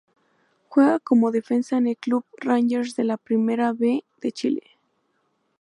Juega 0.67 0.97
como 0.99 1.29
defensa 1.29 1.77
en 1.77 1.85
el 1.85 1.95
club 1.95 2.25
Rangers 2.39 2.95
de 2.95 3.03
la 3.03 3.17
Primera 3.17 3.71
B 3.71 4.03
de 4.19 4.31
Chile. 4.31 4.63